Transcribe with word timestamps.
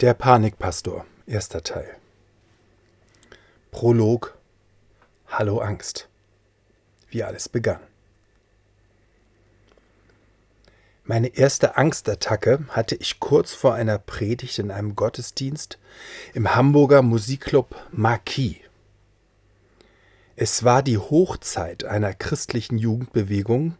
Der 0.00 0.14
Panikpastor, 0.14 1.06
erster 1.26 1.64
Teil. 1.64 1.96
Prolog 3.72 4.38
Hallo 5.26 5.58
Angst. 5.58 6.08
Wie 7.10 7.24
alles 7.24 7.48
begann. 7.48 7.80
Meine 11.02 11.36
erste 11.36 11.76
Angstattacke 11.76 12.60
hatte 12.68 12.94
ich 12.94 13.18
kurz 13.18 13.54
vor 13.54 13.74
einer 13.74 13.98
Predigt 13.98 14.60
in 14.60 14.70
einem 14.70 14.94
Gottesdienst 14.94 15.80
im 16.32 16.54
Hamburger 16.54 17.02
Musikclub 17.02 17.74
Marquis. 17.90 18.58
Es 20.36 20.62
war 20.62 20.84
die 20.84 20.98
Hochzeit 20.98 21.82
einer 21.82 22.14
christlichen 22.14 22.78
Jugendbewegung, 22.78 23.76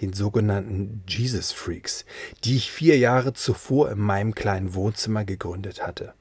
den 0.00 0.12
sogenannten 0.12 1.02
Jesus 1.08 1.52
Freaks, 1.52 2.04
die 2.44 2.56
ich 2.56 2.70
vier 2.70 2.98
Jahre 2.98 3.32
zuvor 3.32 3.90
in 3.90 3.98
meinem 3.98 4.34
kleinen 4.34 4.74
Wohnzimmer 4.74 5.24
gegründet 5.24 5.86
hatte. 5.86 6.14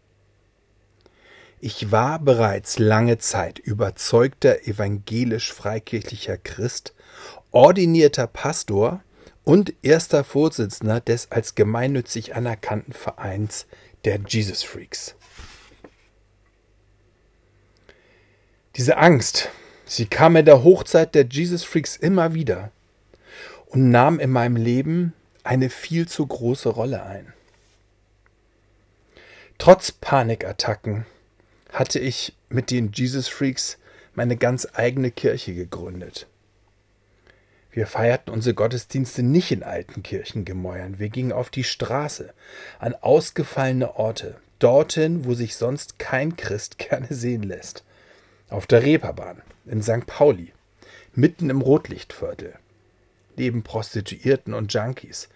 Ich 1.59 1.91
war 1.91 2.19
bereits 2.19 2.79
lange 2.79 3.17
Zeit 3.17 3.59
überzeugter 3.59 4.67
evangelisch-freikirchlicher 4.67 6.37
Christ, 6.37 6.93
ordinierter 7.51 8.27
Pastor 8.27 9.01
und 9.43 9.73
erster 9.81 10.23
Vorsitzender 10.23 10.99
des 10.99 11.31
als 11.31 11.55
gemeinnützig 11.55 12.35
anerkannten 12.35 12.93
Vereins 12.93 13.67
der 14.03 14.19
Jesus 14.27 14.63
Freaks. 14.63 15.15
Diese 18.75 18.97
Angst, 18.97 19.49
sie 19.85 20.05
kam 20.05 20.35
in 20.35 20.45
der 20.45 20.63
Hochzeit 20.63 21.15
der 21.15 21.25
Jesus 21.25 21.63
Freaks 21.63 21.95
immer 21.95 22.33
wieder 22.33 22.71
und 23.75 23.91
nahm 23.91 24.19
in 24.21 24.31
meinem 24.31 24.55
Leben 24.55 25.13
eine 25.43 25.69
viel 25.69 26.07
zu 26.07 26.25
große 26.25 26.69
Rolle 26.69 27.03
ein. 27.03 27.33
Trotz 29.57 29.91
Panikattacken 29.91 31.05
hatte 31.73 31.99
ich 31.99 32.33
mit 32.47 32.71
den 32.71 32.93
Jesus 32.93 33.27
Freaks 33.27 33.77
meine 34.13 34.37
ganz 34.37 34.65
eigene 34.73 35.11
Kirche 35.11 35.53
gegründet. 35.53 36.27
Wir 37.69 37.85
feierten 37.85 38.33
unsere 38.33 38.53
Gottesdienste 38.53 39.23
nicht 39.23 39.51
in 39.51 39.61
alten 39.61 40.03
Kirchengemäuern, 40.03 40.97
wir 40.97 41.09
gingen 41.09 41.33
auf 41.33 41.49
die 41.49 41.65
Straße, 41.65 42.33
an 42.79 42.95
ausgefallene 42.95 43.97
Orte, 43.97 44.37
dorthin, 44.59 45.25
wo 45.25 45.33
sich 45.33 45.57
sonst 45.57 45.99
kein 45.99 46.37
Christ 46.37 46.77
gerne 46.77 47.07
sehen 47.09 47.43
lässt. 47.43 47.83
Auf 48.49 48.67
der 48.67 48.83
Reeperbahn, 48.83 49.41
in 49.65 49.83
St. 49.83 50.05
Pauli, 50.05 50.53
mitten 51.13 51.49
im 51.49 51.59
Rotlichtviertel, 51.59 52.53
neben 53.37 53.63
Prostituierten 53.63 54.53
und 54.53 54.73
Junkies, 54.73 55.29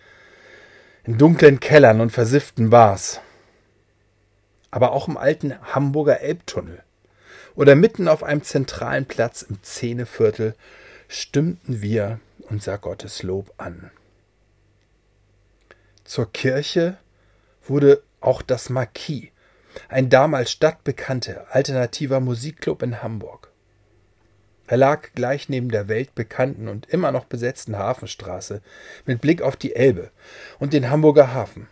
in 1.04 1.18
dunklen 1.18 1.60
Kellern 1.60 2.02
und 2.02 2.12
versifften 2.12 2.70
Bars, 2.70 3.22
aber 4.72 4.92
auch 4.92 5.08
im 5.08 5.18
alten 5.18 5.60
Hamburger 5.74 6.22
Elbtunnel 6.22 6.84
oder 7.56 7.76
mitten 7.76 8.08
auf 8.08 8.24
einem 8.24 8.44
zentralen 8.44 9.06
Platz 9.06 9.42
im 9.42 9.62
Zähneviertel 9.64 10.56
stimmten 11.08 11.82
wir 11.82 12.20
unser 12.50 12.78
Gotteslob 12.78 13.54
an. 13.58 13.92
Zur 16.04 16.32
Kirche 16.32 16.98
wurde 17.68 18.02
auch 18.22 18.42
das 18.42 18.70
Marquis, 18.70 19.30
ein 19.88 20.10
damals 20.10 20.52
stadtbekannter 20.52 21.48
alternativer 21.52 22.20
Musikclub 22.20 22.82
in 22.82 23.02
Hamburg. 23.02 23.49
Er 24.70 24.78
lag 24.78 25.14
gleich 25.16 25.50
neben 25.50 25.70
der 25.70 25.88
weltbekannten 25.88 26.68
und 26.68 26.86
immer 26.90 27.12
noch 27.12 27.26
besetzten 27.26 27.80
Hafenstraße 27.80 28.62
mit 29.08 29.20
Blick 29.20 29.42
auf 29.42 29.56
die 29.56 29.76
Elbe 29.76 30.12
und 30.60 30.74
den 30.74 30.92
Hamburger 30.92 31.34
Hafen. 31.34 31.68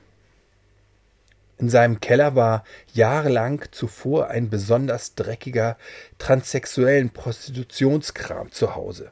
In 1.59 1.69
seinem 1.69 1.99
Keller 1.99 2.33
war 2.33 2.63
jahrelang 2.93 3.63
zuvor 3.69 4.29
ein 4.29 4.49
besonders 4.49 5.13
dreckiger 5.13 5.77
transsexuellen 6.17 7.11
Prostitutionskram 7.11 8.51
zu 8.51 8.73
Hause. 8.73 9.11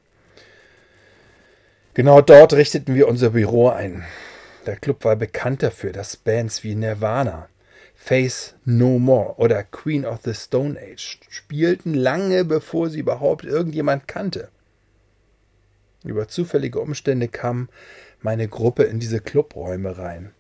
Genau 1.94 2.22
dort 2.22 2.54
richteten 2.54 2.96
wir 2.96 3.08
unser 3.08 3.30
Büro 3.30 3.70
ein. 3.70 4.04
Der 4.66 4.78
Club 4.78 5.06
war 5.06 5.16
bekannt 5.16 5.62
dafür, 5.62 5.92
dass 5.92 6.18
Bands 6.18 6.64
wie 6.64 6.74
Nirvana, 6.74 7.50
Face 7.96 8.56
No 8.66 9.00
More 9.00 9.38
oder 9.38 9.64
Queen 9.64 10.06
of 10.06 10.20
the 10.24 10.34
Stone 10.34 10.80
Age 10.80 11.20
spielten 11.30 11.94
lange 11.94 12.46
bevor 12.46 12.90
sie 12.90 13.00
überhaupt 13.00 13.46
irgendjemand 13.46 14.08
kannte. 14.08 14.50
Über 16.04 16.28
zufällige 16.28 16.80
Umstände 16.80 17.28
kam 17.28 17.68
meine 18.22 18.48
Gruppe 18.48 18.84
in 18.84 19.00
diese 19.00 19.22
Clubräume 19.22 19.98
rein 19.98 20.34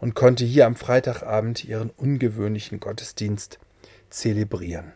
und 0.00 0.14
konnte 0.14 0.44
hier 0.44 0.66
am 0.66 0.76
Freitagabend 0.76 1.64
ihren 1.64 1.90
ungewöhnlichen 1.90 2.80
Gottesdienst 2.80 3.58
zelebrieren, 4.08 4.92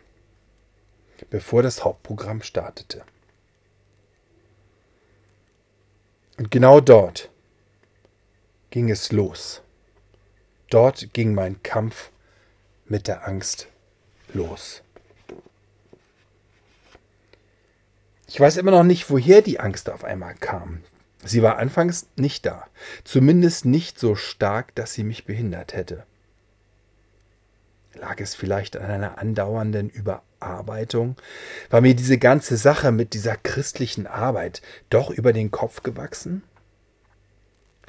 bevor 1.31 1.63
das 1.63 1.85
Hauptprogramm 1.85 2.43
startete. 2.43 3.03
Und 6.39 6.51
genau 6.51 6.81
dort 6.81 7.31
ging 8.71 8.91
es 8.91 9.13
los. 9.13 9.63
Dort 10.71 11.15
ging 11.15 11.35
mein 11.35 11.63
Kampf 11.63 12.11
mit 12.87 13.09
der 13.09 13.27
Angst 13.27 13.69
los. 14.35 14.83
Ich 18.27 18.39
weiß 18.39 18.59
immer 18.59 18.73
noch 18.73 18.85
nicht, 18.85 19.09
woher 19.09 19.41
die 19.41 19.59
Angst 19.61 19.89
auf 19.89 20.05
einmal 20.05 20.35
kam. 20.35 20.83
Sie 21.25 21.43
war 21.43 21.59
anfangs 21.59 22.09
nicht 22.17 22.45
da, 22.45 22.67
zumindest 23.03 23.65
nicht 23.65 23.99
so 23.99 24.15
stark, 24.15 24.75
dass 24.75 24.93
sie 24.93 25.03
mich 25.03 25.25
behindert 25.25 25.73
hätte. 25.73 26.05
Lag 27.95 28.21
es 28.21 28.35
vielleicht 28.35 28.77
an 28.77 28.91
einer 28.91 29.19
andauernden 29.19 29.89
Überarbeitung? 29.89 31.17
War 31.71 31.81
mir 31.81 31.97
diese 31.97 32.19
ganze 32.19 32.57
Sache 32.59 32.93
mit 32.93 33.15
dieser 33.15 33.37
christlichen 33.37 34.07
Arbeit 34.07 34.63
doch 34.91 35.11
über 35.11 35.33
den 35.33 35.51
Kopf 35.51 35.83
gewachsen? 35.83 36.43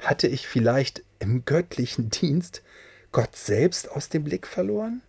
Hatte 0.00 0.26
ich 0.26 0.48
vielleicht 0.48 1.04
im 1.20 1.44
göttlichen 1.44 2.10
Dienst 2.10 2.62
Gott 3.12 3.36
selbst 3.36 3.90
aus 3.90 4.08
dem 4.08 4.24
Blick 4.24 4.46
verloren? 4.46 5.02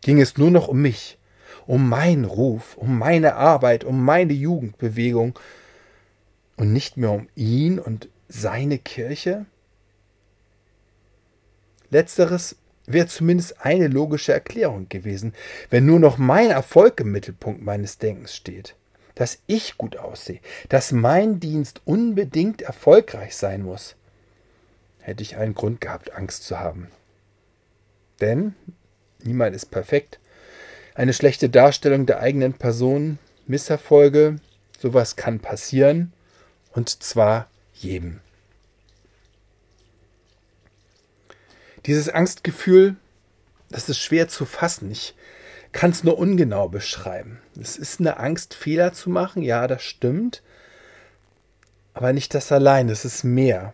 Ging 0.00 0.20
es 0.20 0.38
nur 0.38 0.50
noch 0.50 0.68
um 0.68 0.80
mich, 0.80 1.18
um 1.66 1.88
meinen 1.88 2.24
Ruf, 2.24 2.76
um 2.76 2.98
meine 2.98 3.34
Arbeit, 3.34 3.84
um 3.84 4.04
meine 4.04 4.32
Jugendbewegung 4.32 5.38
und 6.56 6.72
nicht 6.72 6.96
mehr 6.96 7.10
um 7.10 7.28
ihn 7.34 7.78
und 7.78 8.08
seine 8.28 8.78
Kirche? 8.78 9.46
Letzteres 11.90 12.56
wäre 12.86 13.06
zumindest 13.06 13.64
eine 13.64 13.88
logische 13.88 14.32
Erklärung 14.32 14.88
gewesen, 14.88 15.34
wenn 15.70 15.86
nur 15.86 15.98
noch 15.98 16.18
mein 16.18 16.50
Erfolg 16.50 17.00
im 17.00 17.12
Mittelpunkt 17.12 17.62
meines 17.62 17.98
Denkens 17.98 18.34
steht, 18.34 18.76
dass 19.14 19.38
ich 19.46 19.76
gut 19.76 19.96
aussehe, 19.96 20.40
dass 20.68 20.92
mein 20.92 21.40
Dienst 21.40 21.82
unbedingt 21.84 22.62
erfolgreich 22.62 23.36
sein 23.36 23.62
muss, 23.62 23.96
hätte 25.08 25.22
ich 25.22 25.36
einen 25.36 25.54
Grund 25.54 25.80
gehabt, 25.80 26.12
Angst 26.12 26.44
zu 26.44 26.58
haben. 26.58 26.88
Denn 28.20 28.54
niemand 29.22 29.56
ist 29.56 29.66
perfekt. 29.66 30.20
Eine 30.94 31.14
schlechte 31.14 31.48
Darstellung 31.48 32.06
der 32.06 32.20
eigenen 32.20 32.52
Person, 32.52 33.18
Misserfolge, 33.46 34.36
sowas 34.78 35.16
kann 35.16 35.40
passieren 35.40 36.12
und 36.72 37.02
zwar 37.02 37.48
jedem. 37.72 38.20
Dieses 41.86 42.08
Angstgefühl, 42.08 42.96
das 43.70 43.88
ist 43.88 43.98
schwer 43.98 44.28
zu 44.28 44.44
fassen. 44.44 44.90
Ich 44.90 45.14
kann 45.72 45.90
es 45.90 46.04
nur 46.04 46.18
ungenau 46.18 46.68
beschreiben. 46.68 47.40
Es 47.58 47.76
ist 47.76 48.00
eine 48.00 48.18
Angst, 48.18 48.54
Fehler 48.54 48.92
zu 48.92 49.08
machen, 49.08 49.42
ja, 49.42 49.66
das 49.66 49.82
stimmt. 49.82 50.42
Aber 51.94 52.12
nicht 52.12 52.34
das 52.34 52.52
allein, 52.52 52.88
es 52.88 53.04
ist 53.04 53.24
mehr. 53.24 53.72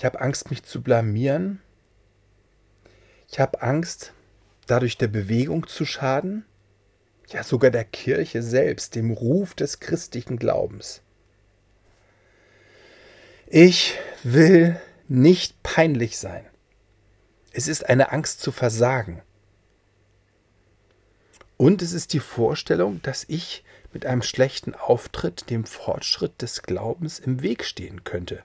Ich 0.00 0.04
habe 0.06 0.22
Angst, 0.22 0.48
mich 0.48 0.62
zu 0.62 0.80
blamieren. 0.80 1.60
Ich 3.30 3.38
habe 3.38 3.60
Angst, 3.60 4.14
dadurch 4.66 4.96
der 4.96 5.08
Bewegung 5.08 5.66
zu 5.66 5.84
schaden 5.84 6.46
ja 7.32 7.42
sogar 7.44 7.70
der 7.70 7.84
Kirche 7.84 8.42
selbst, 8.42 8.94
dem 8.94 9.10
Ruf 9.10 9.54
des 9.54 9.78
christlichen 9.78 10.38
Glaubens. 10.38 11.02
Ich 13.46 13.98
will 14.22 14.80
nicht 15.06 15.62
peinlich 15.62 16.16
sein. 16.16 16.46
Es 17.52 17.68
ist 17.68 17.86
eine 17.86 18.10
Angst 18.10 18.40
zu 18.40 18.52
versagen. 18.52 19.20
Und 21.58 21.82
es 21.82 21.92
ist 21.92 22.14
die 22.14 22.20
Vorstellung, 22.20 23.02
dass 23.02 23.26
ich 23.28 23.64
mit 23.92 24.06
einem 24.06 24.22
schlechten 24.22 24.74
Auftritt 24.74 25.50
dem 25.50 25.66
Fortschritt 25.66 26.40
des 26.40 26.62
Glaubens 26.62 27.18
im 27.18 27.42
Weg 27.42 27.64
stehen 27.64 28.02
könnte, 28.02 28.42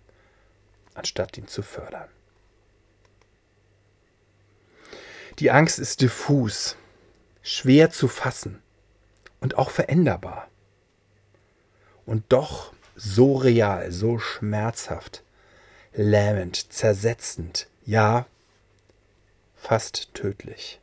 anstatt 0.95 1.37
ihn 1.37 1.47
zu 1.47 1.61
fördern. 1.61 2.09
Die 5.39 5.51
Angst 5.51 5.79
ist 5.79 6.01
diffus, 6.01 6.77
schwer 7.43 7.91
zu 7.91 8.07
fassen 8.07 8.61
und 9.41 9.57
auch 9.57 9.69
veränderbar. 9.69 10.49
Und 12.05 12.23
doch 12.29 12.73
so 12.95 13.35
real, 13.35 13.91
so 13.91 14.17
schmerzhaft, 14.17 15.23
lähmend, 15.93 16.71
zersetzend, 16.71 17.67
ja, 17.85 18.25
fast 19.55 20.13
tödlich. 20.13 20.79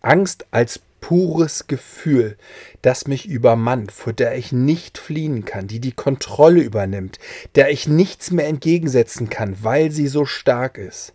Angst 0.00 0.46
als 0.50 0.80
pures 1.00 1.66
Gefühl, 1.66 2.36
das 2.82 3.06
mich 3.06 3.26
übermannt, 3.26 3.92
vor 3.92 4.12
der 4.12 4.36
ich 4.36 4.52
nicht 4.52 4.98
fliehen 4.98 5.44
kann, 5.44 5.66
die 5.66 5.80
die 5.80 5.92
Kontrolle 5.92 6.60
übernimmt, 6.60 7.18
der 7.54 7.70
ich 7.70 7.88
nichts 7.88 8.30
mehr 8.30 8.46
entgegensetzen 8.46 9.30
kann, 9.30 9.56
weil 9.62 9.90
sie 9.90 10.08
so 10.08 10.24
stark 10.24 10.78
ist. 10.78 11.14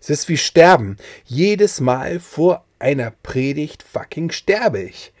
Es 0.00 0.10
ist 0.10 0.28
wie 0.28 0.38
Sterben. 0.38 0.96
Jedes 1.24 1.80
Mal 1.80 2.20
vor 2.20 2.64
einer 2.78 3.10
Predigt 3.10 3.82
fucking 3.82 4.30
sterbe 4.30 4.80
ich. 4.80 5.12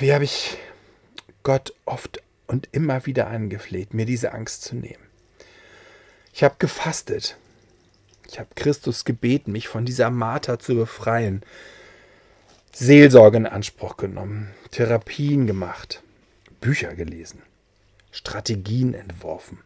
Wie 0.00 0.12
habe 0.12 0.24
ich 0.24 0.56
Gott 1.44 1.74
oft 1.84 2.20
und 2.46 2.68
immer 2.72 3.06
wieder 3.06 3.28
angefleht, 3.28 3.94
mir 3.94 4.06
diese 4.06 4.32
Angst 4.32 4.62
zu 4.62 4.76
nehmen. 4.76 5.02
Ich 6.32 6.42
habe 6.42 6.56
gefastet. 6.58 7.36
Ich 8.28 8.38
habe 8.38 8.48
Christus 8.54 9.04
gebeten, 9.04 9.52
mich 9.52 9.68
von 9.68 9.84
dieser 9.84 10.10
Marter 10.10 10.58
zu 10.58 10.74
befreien. 10.74 11.42
Seelsorge 12.72 13.36
in 13.36 13.46
Anspruch 13.46 13.96
genommen, 13.96 14.50
Therapien 14.70 15.46
gemacht, 15.46 16.02
Bücher 16.60 16.94
gelesen, 16.94 17.42
Strategien 18.10 18.94
entworfen, 18.94 19.58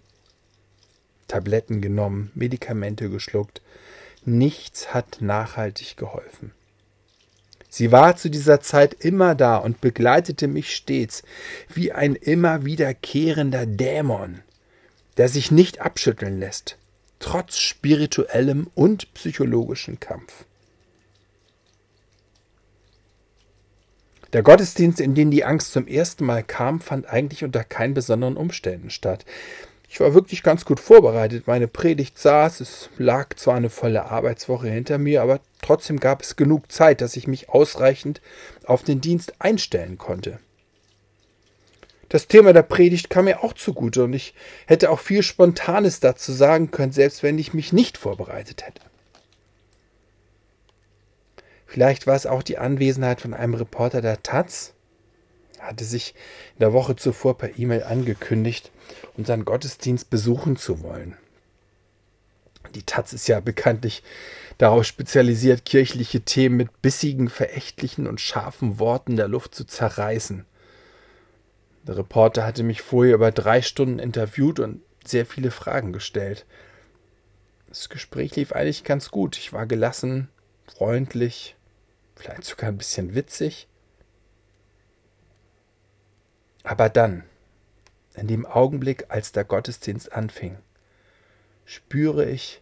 Tabletten 1.26 1.80
genommen, 1.80 2.30
Medikamente 2.34 3.08
geschluckt. 3.08 3.62
Nichts 4.24 4.92
hat 4.92 5.18
nachhaltig 5.20 5.96
geholfen. 5.96 6.52
Sie 7.70 7.92
war 7.92 8.16
zu 8.16 8.30
dieser 8.30 8.60
Zeit 8.60 8.94
immer 8.94 9.34
da 9.34 9.56
und 9.56 9.80
begleitete 9.80 10.48
mich 10.48 10.74
stets 10.74 11.22
wie 11.72 11.92
ein 11.92 12.14
immer 12.14 12.64
wiederkehrender 12.64 13.66
Dämon, 13.66 14.40
der 15.16 15.28
sich 15.28 15.50
nicht 15.50 15.80
abschütteln 15.80 16.40
lässt, 16.40 16.78
trotz 17.18 17.58
spirituellem 17.58 18.70
und 18.74 19.12
psychologischem 19.14 20.00
Kampf. 20.00 20.44
Der 24.34 24.42
Gottesdienst, 24.42 25.00
in 25.00 25.14
den 25.14 25.30
die 25.30 25.44
Angst 25.44 25.72
zum 25.72 25.86
ersten 25.86 26.26
Mal 26.26 26.42
kam, 26.42 26.80
fand 26.80 27.06
eigentlich 27.06 27.44
unter 27.44 27.64
keinen 27.64 27.94
besonderen 27.94 28.36
Umständen 28.36 28.90
statt. 28.90 29.24
Ich 29.88 30.00
war 30.00 30.12
wirklich 30.12 30.42
ganz 30.42 30.66
gut 30.66 30.80
vorbereitet. 30.80 31.46
Meine 31.46 31.66
Predigt 31.66 32.18
saß, 32.18 32.60
es 32.60 32.90
lag 32.98 33.34
zwar 33.36 33.54
eine 33.54 33.70
volle 33.70 34.04
Arbeitswoche 34.04 34.68
hinter 34.68 34.98
mir, 34.98 35.22
aber 35.22 35.40
trotzdem 35.62 35.98
gab 35.98 36.20
es 36.20 36.36
genug 36.36 36.70
Zeit, 36.70 37.00
dass 37.00 37.16
ich 37.16 37.26
mich 37.26 37.48
ausreichend 37.48 38.20
auf 38.64 38.82
den 38.82 39.00
Dienst 39.00 39.40
einstellen 39.40 39.96
konnte. 39.96 40.40
Das 42.08 42.26
Thema 42.26 42.52
der 42.52 42.62
Predigt 42.62 43.10
kam 43.10 43.26
mir 43.26 43.42
auch 43.44 43.52
zugute 43.52 44.04
und 44.04 44.14
ich 44.14 44.34
hätte 44.66 44.90
auch 44.90 45.00
viel 45.00 45.22
Spontanes 45.22 46.00
dazu 46.00 46.32
sagen 46.32 46.70
können, 46.70 46.92
selbst 46.92 47.22
wenn 47.22 47.38
ich 47.38 47.52
mich 47.52 47.72
nicht 47.72 47.98
vorbereitet 47.98 48.66
hätte. 48.66 48.80
Vielleicht 51.66 52.06
war 52.06 52.16
es 52.16 52.24
auch 52.24 52.42
die 52.42 52.56
Anwesenheit 52.56 53.20
von 53.20 53.34
einem 53.34 53.52
Reporter 53.52 54.00
der 54.00 54.22
Taz, 54.22 54.72
hatte 55.58 55.84
sich 55.84 56.14
in 56.54 56.60
der 56.60 56.72
Woche 56.72 56.96
zuvor 56.96 57.36
per 57.36 57.58
E-Mail 57.58 57.82
angekündigt, 57.82 58.70
unseren 59.18 59.44
Gottesdienst 59.44 60.08
besuchen 60.08 60.56
zu 60.56 60.82
wollen. 60.82 61.16
Die 62.74 62.82
Taz 62.84 63.12
ist 63.12 63.28
ja 63.28 63.40
bekanntlich 63.40 64.02
darauf 64.56 64.84
spezialisiert, 64.84 65.66
kirchliche 65.66 66.22
Themen 66.22 66.56
mit 66.56 66.80
bissigen, 66.80 67.28
verächtlichen 67.28 68.06
und 68.06 68.20
scharfen 68.20 68.78
Worten 68.78 69.16
der 69.16 69.28
Luft 69.28 69.54
zu 69.54 69.64
zerreißen. 69.64 70.44
Der 71.88 71.96
Reporter 71.96 72.44
hatte 72.44 72.62
mich 72.62 72.82
vorher 72.82 73.14
über 73.14 73.32
drei 73.32 73.62
Stunden 73.62 73.98
interviewt 73.98 74.60
und 74.60 74.82
sehr 75.06 75.24
viele 75.24 75.50
Fragen 75.50 75.94
gestellt. 75.94 76.44
Das 77.66 77.88
Gespräch 77.88 78.36
lief 78.36 78.52
eigentlich 78.52 78.84
ganz 78.84 79.10
gut. 79.10 79.38
Ich 79.38 79.54
war 79.54 79.64
gelassen, 79.64 80.28
freundlich, 80.66 81.56
vielleicht 82.14 82.44
sogar 82.44 82.68
ein 82.68 82.76
bisschen 82.76 83.14
witzig. 83.14 83.68
Aber 86.62 86.90
dann, 86.90 87.24
in 88.14 88.28
dem 88.28 88.44
Augenblick, 88.44 89.06
als 89.08 89.32
der 89.32 89.44
Gottesdienst 89.44 90.12
anfing, 90.12 90.58
spüre 91.64 92.26
ich, 92.26 92.60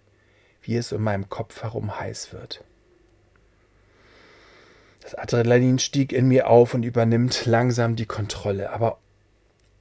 wie 0.63 0.77
es 0.77 0.93
um 0.93 1.03
meinem 1.03 1.29
Kopf 1.29 1.65
herum 1.65 1.99
heiß 1.99 2.33
wird. 2.33 2.63
Das 5.01 5.17
Adrenalin 5.17 5.81
stieg 5.81 6.13
in 6.13 6.29
mir 6.29 6.49
auf 6.49 6.75
und 6.75 6.85
übernimmt 6.85 7.45
langsam 7.47 7.97
die 7.97 8.07
Kontrolle, 8.07 8.71
aber 8.71 9.01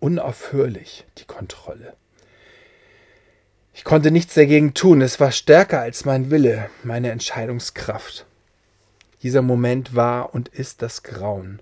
unaufhörlich 0.06 1.04
die 1.18 1.26
Kontrolle. 1.26 1.96
Ich 3.74 3.84
konnte 3.84 4.12
nichts 4.12 4.36
dagegen 4.36 4.76
tun, 4.76 5.02
es 5.02 5.20
war 5.20 5.32
stärker 5.32 5.82
als 5.82 6.06
mein 6.06 6.30
Wille, 6.30 6.70
meine 6.84 7.10
Entscheidungskraft. 7.10 8.28
Dieser 9.24 9.42
Moment 9.42 9.96
war 9.96 10.36
und 10.36 10.50
ist 10.50 10.84
das 10.84 11.02
Grauen. 11.02 11.60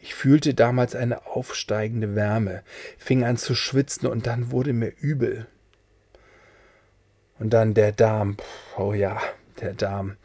Ich 0.00 0.16
fühlte 0.16 0.54
damals 0.54 0.96
eine 0.96 1.24
aufsteigende 1.26 2.16
Wärme, 2.16 2.64
fing 2.98 3.22
an 3.22 3.36
zu 3.36 3.54
schwitzen 3.54 4.08
und 4.08 4.26
dann 4.26 4.50
wurde 4.50 4.72
mir 4.72 4.92
übel. 4.98 5.46
Und 7.38 7.50
dann 7.50 7.74
der 7.74 7.92
Darm. 7.92 8.38
Oh 8.76 8.92
ja, 8.92 9.20
der 9.60 9.72
Darm. 9.72 10.16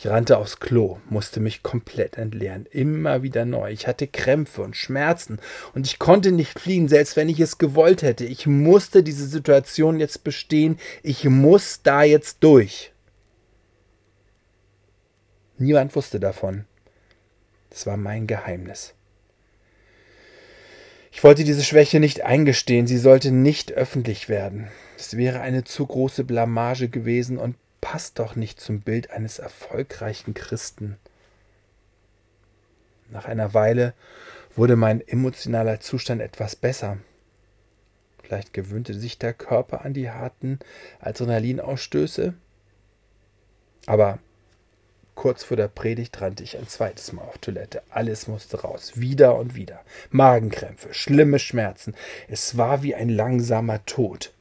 Ich 0.00 0.06
rannte 0.06 0.38
aufs 0.38 0.60
Klo, 0.60 0.98
musste 1.10 1.40
mich 1.40 1.64
komplett 1.64 2.18
entleeren, 2.18 2.66
immer 2.66 3.24
wieder 3.24 3.44
neu. 3.44 3.72
Ich 3.72 3.88
hatte 3.88 4.06
Krämpfe 4.06 4.62
und 4.62 4.76
Schmerzen 4.76 5.40
und 5.74 5.88
ich 5.88 5.98
konnte 5.98 6.30
nicht 6.30 6.56
fliehen, 6.56 6.86
selbst 6.86 7.16
wenn 7.16 7.28
ich 7.28 7.40
es 7.40 7.58
gewollt 7.58 8.02
hätte. 8.02 8.24
Ich 8.24 8.46
musste 8.46 9.02
diese 9.02 9.26
Situation 9.26 9.98
jetzt 9.98 10.22
bestehen. 10.22 10.78
Ich 11.02 11.24
muss 11.24 11.82
da 11.82 12.04
jetzt 12.04 12.44
durch. 12.44 12.92
Niemand 15.56 15.96
wusste 15.96 16.20
davon. 16.20 16.64
Das 17.70 17.84
war 17.84 17.96
mein 17.96 18.28
Geheimnis. 18.28 18.94
Ich 21.10 21.24
wollte 21.24 21.42
diese 21.42 21.64
Schwäche 21.64 21.98
nicht 21.98 22.20
eingestehen, 22.20 22.86
sie 22.86 22.98
sollte 22.98 23.32
nicht 23.32 23.72
öffentlich 23.72 24.28
werden. 24.28 24.68
Es 24.96 25.16
wäre 25.16 25.40
eine 25.40 25.64
zu 25.64 25.84
große 25.84 26.22
Blamage 26.22 26.88
gewesen 26.88 27.36
und 27.36 27.56
passt 27.90 28.18
doch 28.18 28.36
nicht 28.36 28.60
zum 28.60 28.82
Bild 28.82 29.12
eines 29.12 29.38
erfolgreichen 29.38 30.34
Christen. 30.34 30.98
Nach 33.08 33.24
einer 33.24 33.54
Weile 33.54 33.94
wurde 34.54 34.76
mein 34.76 35.00
emotionaler 35.08 35.80
Zustand 35.80 36.20
etwas 36.20 36.54
besser. 36.54 36.98
Vielleicht 38.22 38.52
gewöhnte 38.52 38.92
sich 38.92 39.18
der 39.18 39.32
Körper 39.32 39.86
an 39.86 39.94
die 39.94 40.10
harten 40.10 40.58
Adrenalinausstöße. 41.00 42.34
Aber 43.86 44.18
Kurz 45.14 45.42
vor 45.42 45.56
der 45.56 45.68
Predigt 45.68 46.20
rannte 46.20 46.44
ich 46.44 46.58
ein 46.58 46.68
zweites 46.68 47.12
Mal 47.12 47.22
auf 47.22 47.38
Toilette. 47.38 47.82
Alles 47.88 48.28
musste 48.28 48.60
raus. 48.60 48.92
Wieder 49.00 49.34
und 49.36 49.54
wieder. 49.56 49.80
Magenkrämpfe, 50.10 50.92
schlimme 50.92 51.38
Schmerzen. 51.38 51.96
Es 52.28 52.56
war 52.58 52.82
wie 52.82 52.94
ein 52.94 53.08
langsamer 53.08 53.84
Tod. 53.86 54.32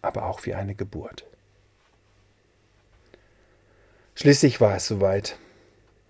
Aber 0.00 0.24
auch 0.26 0.46
wie 0.46 0.54
eine 0.54 0.74
Geburt. 0.74 1.26
Schließlich 4.20 4.60
war 4.60 4.76
es 4.76 4.86
soweit. 4.86 5.38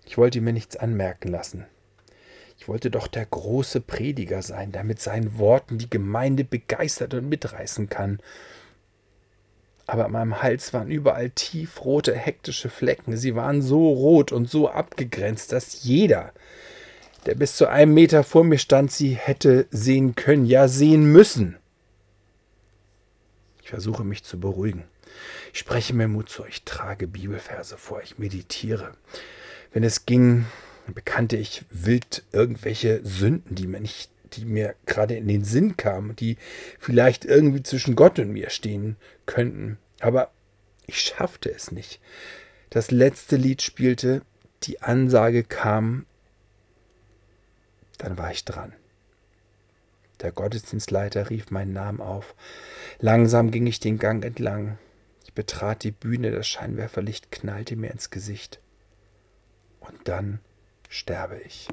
Ich 0.05 0.17
wollte 0.17 0.41
mir 0.41 0.53
nichts 0.53 0.75
anmerken 0.75 1.29
lassen. 1.29 1.65
Ich 2.57 2.67
wollte 2.67 2.91
doch 2.91 3.07
der 3.07 3.25
große 3.25 3.81
Prediger 3.81 4.41
sein, 4.41 4.71
der 4.71 4.83
mit 4.83 4.99
seinen 4.99 5.37
Worten 5.37 5.77
die 5.77 5.89
Gemeinde 5.89 6.43
begeistert 6.43 7.13
und 7.13 7.29
mitreißen 7.29 7.89
kann 7.89 8.19
aber 9.91 10.05
an 10.05 10.11
meinem 10.13 10.41
Hals 10.41 10.73
waren 10.73 10.89
überall 10.89 11.31
tiefrote, 11.31 12.15
hektische 12.15 12.69
Flecken. 12.69 13.17
Sie 13.17 13.35
waren 13.35 13.61
so 13.61 13.89
rot 13.89 14.31
und 14.31 14.49
so 14.49 14.69
abgegrenzt, 14.69 15.51
dass 15.51 15.83
jeder, 15.83 16.31
der 17.25 17.35
bis 17.35 17.57
zu 17.57 17.67
einem 17.67 17.93
Meter 17.93 18.23
vor 18.23 18.45
mir 18.45 18.57
stand, 18.57 18.93
sie 18.93 19.15
hätte 19.15 19.67
sehen 19.69 20.15
können, 20.15 20.45
ja 20.45 20.69
sehen 20.69 21.11
müssen. 21.11 21.57
Ich 23.61 23.69
versuche 23.69 24.05
mich 24.05 24.23
zu 24.23 24.39
beruhigen. 24.39 24.85
Ich 25.53 25.59
spreche 25.59 25.93
mir 25.93 26.07
Mut 26.07 26.29
zu, 26.29 26.45
ich 26.45 26.63
trage 26.63 27.07
Bibelverse 27.07 27.77
vor, 27.77 28.01
ich 28.01 28.17
meditiere. 28.17 28.93
Wenn 29.73 29.83
es 29.83 30.05
ging, 30.05 30.45
bekannte 30.87 31.37
ich 31.37 31.63
wild 31.69 32.23
irgendwelche 32.31 33.01
Sünden, 33.03 33.55
die 33.55 33.67
mir 33.67 33.79
nicht 33.79 34.11
die 34.33 34.45
mir 34.45 34.75
gerade 34.85 35.15
in 35.15 35.27
den 35.27 35.43
Sinn 35.43 35.77
kamen, 35.77 36.15
die 36.15 36.37
vielleicht 36.79 37.25
irgendwie 37.25 37.63
zwischen 37.63 37.95
Gott 37.95 38.19
und 38.19 38.31
mir 38.31 38.49
stehen 38.49 38.95
könnten. 39.25 39.77
Aber 39.99 40.31
ich 40.87 41.01
schaffte 41.01 41.51
es 41.51 41.71
nicht. 41.71 41.99
Das 42.69 42.91
letzte 42.91 43.35
Lied 43.35 43.61
spielte, 43.61 44.21
die 44.63 44.81
Ansage 44.81 45.43
kam, 45.43 46.05
dann 47.97 48.17
war 48.17 48.31
ich 48.31 48.45
dran. 48.45 48.73
Der 50.21 50.31
Gottesdienstleiter 50.31 51.29
rief 51.29 51.51
meinen 51.51 51.73
Namen 51.73 51.99
auf. 51.99 52.35
Langsam 52.99 53.51
ging 53.51 53.67
ich 53.67 53.79
den 53.79 53.97
Gang 53.97 54.23
entlang. 54.23 54.77
Ich 55.31 55.35
betrat 55.35 55.85
die 55.85 55.91
Bühne, 55.91 56.31
das 56.31 56.45
Scheinwerferlicht 56.45 57.31
knallte 57.31 57.77
mir 57.77 57.89
ins 57.89 58.09
Gesicht. 58.09 58.59
Und 59.79 60.09
dann 60.09 60.41
sterbe 60.89 61.39
ich. 61.39 61.69